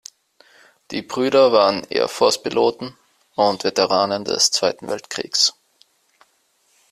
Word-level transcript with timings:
Die 0.89 1.03
Brüder 1.03 1.51
waren 1.51 1.83
Air 1.91 2.07
Force 2.07 2.41
Piloten 2.41 2.97
und 3.35 3.63
Veteranen 3.63 4.25
des 4.25 4.49
Zweiten 4.49 4.87
Weltkriegs. 4.87 5.53